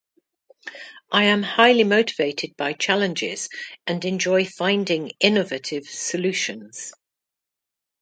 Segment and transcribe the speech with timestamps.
[1.11, 3.49] I am highly motivated by challenges
[3.85, 6.91] and enjoy finding innovative solutions.